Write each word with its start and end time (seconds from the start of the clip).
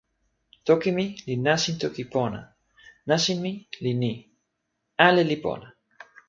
toki 0.67 0.89
mi 0.97 1.03
li 1.27 1.35
nasin 1.47 1.75
toki 1.83 2.03
pona. 2.13 2.41
nasin 3.09 3.37
mi 3.45 3.51
li 3.83 3.91
ni: 4.01 4.13
ale 5.07 5.21
li 5.29 5.37
pona! 5.43 5.67